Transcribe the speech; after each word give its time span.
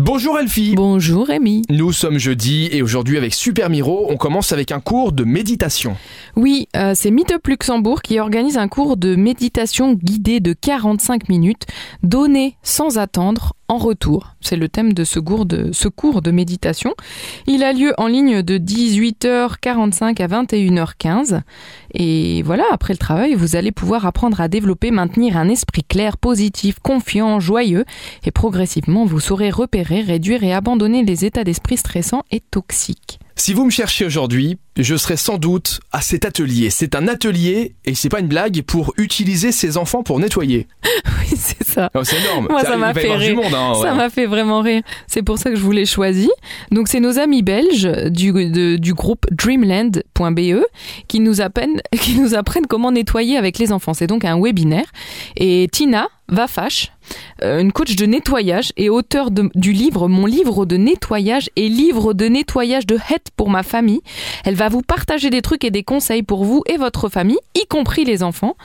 Bonjour 0.00 0.40
Elfie 0.40 0.74
Bonjour 0.74 1.24
Rémi. 1.24 1.62
Nous 1.70 1.92
sommes 1.92 2.18
jeudi 2.18 2.68
et 2.72 2.82
aujourd'hui 2.82 3.16
avec 3.16 3.32
Super 3.32 3.70
Miro, 3.70 4.06
on 4.10 4.16
commence 4.16 4.50
avec 4.50 4.72
un 4.72 4.80
cours 4.80 5.12
de 5.12 5.22
méditation. 5.22 5.96
Oui, 6.34 6.66
euh, 6.74 6.94
c'est 6.96 7.12
Meetup 7.12 7.46
Luxembourg 7.46 8.02
qui 8.02 8.18
organise 8.18 8.58
un 8.58 8.66
cours 8.66 8.96
de 8.96 9.14
méditation 9.14 9.92
guidée 9.92 10.40
de 10.40 10.52
45 10.52 11.28
minutes, 11.28 11.66
donné 12.02 12.56
sans 12.64 12.98
attendre 12.98 13.52
en 13.68 13.78
retour. 13.78 14.34
C'est 14.40 14.56
le 14.56 14.68
thème 14.68 14.92
de 14.92 15.04
ce 15.04 15.18
cours 15.18 15.46
de, 15.46 16.30
méditation. 16.30 16.94
Il 17.46 17.62
a 17.62 17.72
lieu 17.72 17.92
en 17.98 18.06
ligne 18.06 18.42
de 18.42 18.58
18h45 18.58 20.22
à 20.22 20.26
21h15. 20.26 21.40
Et 21.94 22.42
voilà, 22.42 22.64
après 22.72 22.92
le 22.92 22.98
travail, 22.98 23.34
vous 23.34 23.56
allez 23.56 23.72
pouvoir 23.72 24.06
apprendre 24.06 24.40
à 24.40 24.48
développer, 24.48 24.90
maintenir 24.90 25.36
un 25.36 25.48
esprit 25.48 25.84
clair, 25.84 26.16
positif, 26.16 26.78
confiant, 26.80 27.40
joyeux. 27.40 27.84
Et 28.24 28.30
progressivement, 28.30 29.04
vous 29.04 29.20
saurez 29.20 29.50
repérer, 29.50 30.02
réduire 30.02 30.44
et 30.44 30.52
abandonner 30.52 31.04
les 31.04 31.24
états 31.24 31.44
d'esprit 31.44 31.76
stressants 31.76 32.24
et 32.30 32.40
toxiques. 32.40 33.18
Si 33.36 33.52
vous 33.52 33.64
me 33.64 33.70
cherchez 33.70 34.04
aujourd'hui, 34.04 34.58
je 34.76 34.96
serai 34.96 35.16
sans 35.16 35.38
doute 35.38 35.80
à 35.92 36.00
cet 36.00 36.24
atelier. 36.24 36.70
C'est 36.70 36.94
un 36.96 37.06
atelier, 37.08 37.74
et 37.84 37.94
c'est 37.94 38.08
pas 38.08 38.20
une 38.20 38.26
blague, 38.28 38.62
pour 38.62 38.92
utiliser 38.96 39.52
ses 39.52 39.76
enfants 39.76 40.02
pour 40.02 40.18
nettoyer. 40.18 40.66
Oui, 41.30 41.38
c'est 41.38 41.64
ça. 41.64 41.90
Oh, 41.94 42.04
c'est 42.04 42.20
énorme. 42.20 42.48
Moi, 42.50 42.62
ça 42.62 42.76
m'a 42.76 42.92
fait 42.92 43.14
rire. 43.16 43.34
monde, 43.36 43.46
hein, 43.54 43.72
Ça 43.80 43.90
ouais. 43.92 43.94
m'a 43.96 44.10
fait 44.10 44.26
vraiment 44.26 44.60
rire. 44.60 44.82
C'est 45.06 45.22
pour 45.22 45.38
ça 45.38 45.48
que 45.50 45.56
je 45.56 45.62
vous 45.62 45.72
l'ai 45.72 45.86
choisi. 45.86 46.30
Donc, 46.70 46.88
c'est 46.88 47.00
nos 47.00 47.18
amis 47.18 47.42
belges 47.42 47.88
du, 48.10 48.30
de- 48.32 48.76
du 48.76 48.92
groupe 48.92 49.24
dreamland.be 49.30 50.62
qui 51.08 51.20
nous 51.20 51.40
apprennent, 51.40 51.80
qui 52.00 52.14
nous 52.18 52.34
apprennent 52.34 52.66
comment 52.66 52.92
nettoyer 52.92 53.36
avec 53.36 53.58
les 53.58 53.72
enfants. 53.72 53.94
C'est 53.94 54.06
donc 54.06 54.24
un 54.24 54.38
webinaire. 54.40 54.86
Et 55.36 55.68
Tina 55.72 56.08
Vafache, 56.28 56.90
euh, 57.42 57.60
une 57.60 57.70
coach 57.72 57.96
de 57.96 58.06
nettoyage 58.06 58.72
et 58.78 58.88
auteur 58.88 59.30
de- 59.30 59.50
du 59.54 59.72
livre 59.72 60.08
Mon 60.08 60.24
livre 60.24 60.64
de 60.64 60.76
nettoyage 60.78 61.50
et 61.56 61.68
livre 61.68 62.14
de 62.14 62.26
nettoyage 62.26 62.86
de 62.86 62.96
Het 62.96 63.30
pour 63.36 63.50
ma 63.50 63.62
famille. 63.62 64.00
Elle 64.44 64.54
va 64.54 64.63
vous 64.68 64.82
partager 64.82 65.30
des 65.30 65.42
trucs 65.42 65.64
et 65.64 65.70
des 65.70 65.82
conseils 65.82 66.22
pour 66.22 66.44
vous 66.44 66.62
et 66.66 66.76
votre 66.76 67.08
famille, 67.08 67.38
y 67.54 67.66
compris 67.66 68.04
les 68.04 68.22
enfants, 68.22 68.56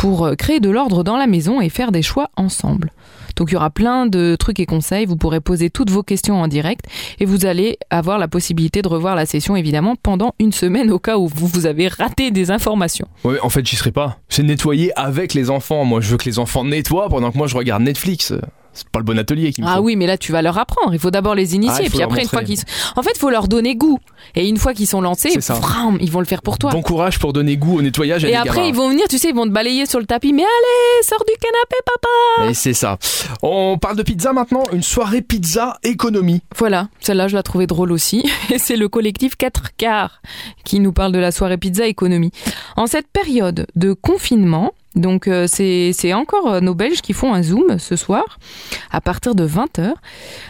pour 0.00 0.24
euh, 0.24 0.34
créer 0.34 0.60
de 0.60 0.70
l'ordre 0.70 1.04
dans 1.04 1.18
la 1.18 1.26
maison 1.26 1.60
et 1.60 1.68
faire 1.68 1.92
des 1.92 2.00
choix 2.00 2.30
ensemble. 2.36 2.90
Donc 3.36 3.50
il 3.50 3.54
y 3.54 3.56
aura 3.56 3.70
plein 3.70 4.06
de 4.06 4.34
trucs 4.34 4.58
et 4.58 4.66
conseils, 4.66 5.04
vous 5.04 5.16
pourrez 5.16 5.40
poser 5.40 5.68
toutes 5.68 5.90
vos 5.90 6.02
questions 6.02 6.40
en 6.40 6.48
direct 6.48 6.86
et 7.18 7.26
vous 7.26 7.44
allez 7.44 7.78
avoir 7.90 8.18
la 8.18 8.26
possibilité 8.26 8.80
de 8.80 8.88
revoir 8.88 9.14
la 9.14 9.26
session 9.26 9.56
évidemment 9.56 9.96
pendant 9.96 10.34
une 10.38 10.52
semaine 10.52 10.90
au 10.90 10.98
cas 10.98 11.18
où 11.18 11.28
vous, 11.28 11.46
vous 11.46 11.66
avez 11.66 11.88
raté 11.88 12.30
des 12.30 12.50
informations. 12.50 13.06
Ouais, 13.24 13.38
en 13.42 13.50
fait, 13.50 13.66
j'y 13.66 13.76
serai 13.76 13.92
pas. 13.92 14.18
C'est 14.28 14.42
nettoyer 14.42 14.90
avec 14.98 15.34
les 15.34 15.50
enfants. 15.50 15.84
Moi, 15.84 16.00
je 16.00 16.10
veux 16.10 16.16
que 16.16 16.24
les 16.24 16.38
enfants 16.38 16.64
nettoient 16.64 17.08
pendant 17.08 17.30
que 17.30 17.36
moi 17.36 17.46
je 17.46 17.56
regarde 17.56 17.82
Netflix. 17.82 18.32
C'est 18.72 18.88
pas 18.88 19.00
le 19.00 19.04
bon 19.04 19.18
atelier 19.18 19.52
qui 19.52 19.62
me 19.62 19.66
Ah 19.66 19.76
faut. 19.76 19.82
oui, 19.82 19.96
mais 19.96 20.06
là 20.06 20.16
tu 20.16 20.32
vas 20.32 20.42
leur 20.42 20.56
apprendre, 20.58 20.92
il 20.94 21.00
faut 21.00 21.10
d'abord 21.10 21.34
les 21.34 21.52
Ah, 21.52 21.56
initier 21.56 21.86
et 21.86 21.90
puis 21.90 22.02
après 22.02 22.22
une 22.22 22.28
fois 22.28 22.44
qu'ils 22.44 22.60
En 22.96 23.02
fait, 23.02 23.10
il 23.14 23.18
faut 23.18 23.30
leur 23.30 23.48
donner 23.48 23.74
goût 23.76 23.98
et 24.34 24.48
une 24.48 24.58
fois 24.58 24.74
qu'ils 24.74 24.86
sont 24.86 25.00
lancés, 25.00 25.30
ils 26.00 26.10
vont 26.10 26.20
le 26.20 26.26
faire 26.26 26.42
pour 26.42 26.58
toi. 26.58 26.70
Bon 26.70 26.82
courage 26.82 27.18
pour 27.18 27.32
donner 27.32 27.56
goût 27.56 27.78
au 27.78 27.82
nettoyage 27.82 28.24
à 28.24 28.28
et 28.28 28.34
après 28.36 28.68
ils 28.68 28.74
vont 28.74 28.88
venir, 28.88 29.06
tu 29.08 29.18
sais, 29.18 29.30
ils 29.30 29.34
vont 29.34 29.44
te 29.46 29.50
balayer 29.52 29.86
sur 29.86 29.98
le 29.98 30.06
tapis, 30.06 30.32
mais 30.32 30.42
allez, 30.42 31.02
sors 31.06 31.24
du 31.24 31.32
canapé 31.40 31.76
papa. 31.84 32.50
Et 32.50 32.54
c'est 32.54 32.72
ça. 32.74 32.98
On 33.42 33.78
parle 33.78 33.96
de 33.96 34.02
pizza 34.02 34.32
maintenant. 34.32 34.62
Une 34.72 34.82
soirée 34.82 35.22
pizza 35.22 35.78
économie. 35.82 36.42
Voilà, 36.56 36.88
celle-là 37.00 37.28
je 37.28 37.34
la 37.36 37.42
trouvais 37.42 37.66
drôle 37.66 37.92
aussi. 37.92 38.24
Et 38.52 38.58
c'est 38.58 38.76
le 38.76 38.88
collectif 38.88 39.36
4 39.36 39.76
quarts 39.76 40.20
qui 40.64 40.80
nous 40.80 40.92
parle 40.92 41.12
de 41.12 41.18
la 41.18 41.32
soirée 41.32 41.58
pizza 41.58 41.86
économie. 41.86 42.30
En 42.76 42.86
cette 42.86 43.08
période 43.08 43.66
de 43.76 43.92
confinement, 43.92 44.72
donc 44.94 45.28
euh, 45.28 45.46
c'est 45.46 46.12
encore 46.12 46.48
euh, 46.48 46.60
nos 46.60 46.74
Belges 46.74 47.00
qui 47.00 47.12
font 47.12 47.32
un 47.32 47.42
Zoom 47.42 47.78
ce 47.78 47.96
soir, 47.96 48.38
à 48.90 49.00
partir 49.00 49.34
de 49.34 49.46
20h, 49.46 49.94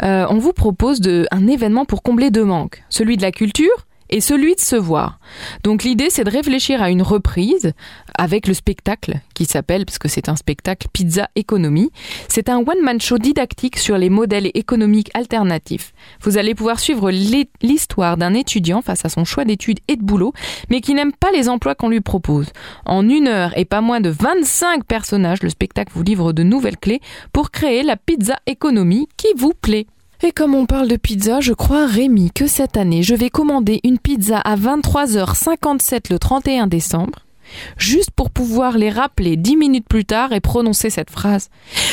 on 0.00 0.38
vous 0.38 0.52
propose 0.52 1.00
de, 1.00 1.26
un 1.30 1.46
événement 1.46 1.84
pour 1.84 2.02
combler 2.02 2.30
deux 2.30 2.44
manques, 2.44 2.82
celui 2.88 3.16
de 3.16 3.22
la 3.22 3.32
culture 3.32 3.86
et 4.12 4.20
celui 4.20 4.54
de 4.54 4.60
se 4.60 4.76
voir. 4.76 5.18
Donc 5.64 5.82
l'idée 5.82 6.08
c'est 6.10 6.22
de 6.24 6.30
réfléchir 6.30 6.80
à 6.80 6.90
une 6.90 7.02
reprise 7.02 7.72
avec 8.16 8.46
le 8.46 8.54
spectacle 8.54 9.14
qui 9.34 9.44
s'appelle, 9.46 9.84
parce 9.84 9.98
que 9.98 10.06
c'est 10.08 10.28
un 10.28 10.36
spectacle 10.36 10.86
Pizza 10.92 11.28
Économie, 11.34 11.90
c'est 12.28 12.48
un 12.48 12.58
one-man 12.58 13.00
show 13.00 13.18
didactique 13.18 13.78
sur 13.78 13.98
les 13.98 14.10
modèles 14.10 14.50
économiques 14.54 15.10
alternatifs. 15.14 15.92
Vous 16.22 16.38
allez 16.38 16.54
pouvoir 16.54 16.78
suivre 16.78 17.10
l'hi- 17.10 17.48
l'histoire 17.62 18.16
d'un 18.16 18.34
étudiant 18.34 18.82
face 18.82 19.04
à 19.04 19.08
son 19.08 19.24
choix 19.24 19.44
d'études 19.44 19.80
et 19.88 19.96
de 19.96 20.02
boulot, 20.04 20.32
mais 20.70 20.80
qui 20.80 20.94
n'aime 20.94 21.12
pas 21.12 21.30
les 21.32 21.48
emplois 21.48 21.74
qu'on 21.74 21.88
lui 21.88 22.00
propose. 22.00 22.52
En 22.84 23.08
une 23.08 23.26
heure 23.26 23.56
et 23.58 23.64
pas 23.64 23.80
moins 23.80 24.00
de 24.00 24.10
25 24.10 24.84
personnages, 24.84 25.42
le 25.42 25.48
spectacle 25.48 25.92
vous 25.94 26.02
livre 26.02 26.32
de 26.32 26.42
nouvelles 26.42 26.76
clés 26.76 27.00
pour 27.32 27.50
créer 27.50 27.82
la 27.82 27.96
pizza 27.96 28.36
économie 28.46 29.08
qui 29.16 29.28
vous 29.36 29.52
plaît. 29.54 29.86
Et 30.24 30.30
comme 30.30 30.54
on 30.54 30.66
parle 30.66 30.86
de 30.86 30.96
pizza, 30.96 31.40
je 31.40 31.52
crois, 31.52 31.84
Rémi, 31.86 32.30
que 32.32 32.46
cette 32.46 32.76
année, 32.76 33.02
je 33.02 33.14
vais 33.14 33.28
commander 33.28 33.80
une 33.82 33.98
pizza 33.98 34.38
à 34.38 34.54
23h57 34.56 36.12
le 36.12 36.18
31 36.20 36.68
décembre, 36.68 37.20
juste 37.76 38.12
pour 38.12 38.30
pouvoir 38.30 38.78
les 38.78 38.90
rappeler 38.90 39.36
10 39.36 39.56
minutes 39.56 39.88
plus 39.88 40.04
tard 40.04 40.32
et 40.32 40.40
prononcer 40.40 40.90
cette 40.90 41.10
phrase. 41.10 41.48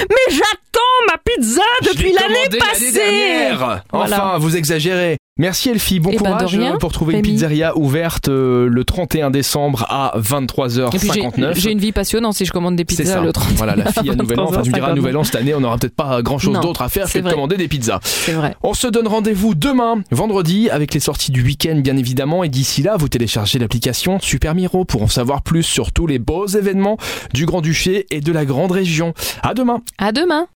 Mais 0.10 0.36
j'attends 0.36 1.08
ma 1.08 1.18
pizza 1.18 1.62
depuis 1.88 2.14
l'année 2.14 2.60
passée. 2.60 3.50
Voilà. 3.92 4.28
Enfin, 4.28 4.38
vous 4.38 4.56
exagérez. 4.56 5.18
Merci 5.40 5.70
Elfie, 5.70 6.02
bon 6.02 6.10
Eh 6.12 6.18
ben, 6.18 6.34
courage 6.34 6.54
rien, 6.54 6.76
euh, 6.76 6.78
pour 6.78 6.92
trouver 6.92 7.16
une 7.16 7.22
pizzeria 7.22 7.78
ouverte 7.78 8.28
euh, 8.28 8.68
le 8.68 8.84
31 8.84 9.32
décembre 9.32 9.86
à 9.88 10.14
Et 10.18 10.20
puis 10.20 11.10
j'ai 11.14 11.22
23h59. 11.22 11.56
j'ai 11.56 11.72
une 11.72 11.80
vie 11.80 11.94
passionnante 11.94 12.34
si 12.34 12.44
je 12.44 12.52
commande 12.52 12.76
des 12.76 12.84
pizzas 12.84 13.06
ça. 13.06 13.22
le 13.22 13.32
31 13.32 13.56
Voilà, 13.56 13.78
la 13.78 13.90
fille 13.90 14.10
à 14.10 14.16
Nouvel 14.16 14.38
An. 14.38 14.48
Enfin, 14.50 14.64
tu 14.64 14.70
me 14.70 14.76
diras, 14.76 14.88
à 14.88 14.92
23h59. 14.92 14.96
Nouvel 14.98 15.16
An, 15.16 15.24
cette 15.24 15.36
année, 15.38 15.56
on 15.56 15.62
n'aura 15.62 15.78
peut-être 15.78 15.96
pas 15.96 16.22
grand-chose 16.22 16.60
d'autre 16.60 16.82
à 16.82 16.90
faire 16.90 17.10
que 17.10 17.20
de 17.20 17.30
commander 17.30 17.56
des 17.56 17.70
pizzas. 17.70 18.02
C'est 18.04 18.34
vrai. 18.34 18.58
On 18.64 18.74
se 18.74 18.88
donne 18.88 19.08
rendez-vous 19.08 19.56
demain, 19.56 20.02
vendredi, 20.12 20.70
avec 20.70 20.94
les 20.94 21.00
sorties 21.00 21.32
du 21.32 21.42
week-end, 21.42 21.80
bien 21.82 21.96
évidemment. 21.96 22.44
Et 22.44 22.50
d'ici 22.50 22.84
là, 22.84 22.98
vous 22.98 23.08
téléchargez 23.08 23.60
l'application 23.60 24.20
Super 24.20 24.56
Miro 24.56 24.84
pour 24.84 25.04
en 25.04 25.08
savoir 25.08 25.42
plus 25.42 25.64
sur 25.64 25.94
tous 25.94 26.06
les 26.06 26.20
beaux 26.20 26.48
événements 26.48 26.98
du 27.34 27.46
Grand-Duché 27.46 28.08
et 28.12 28.20
de 28.20 28.32
la 28.34 28.44
Grande 28.44 28.74
Région. 28.74 29.14
À 29.42 29.54
demain! 29.54 29.80
À 30.00 30.12
demain 30.12 30.48